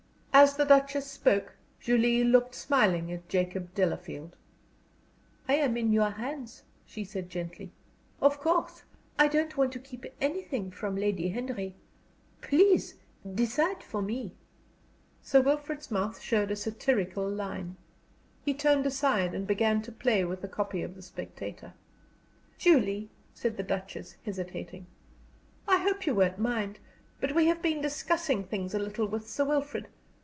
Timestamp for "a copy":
20.43-20.81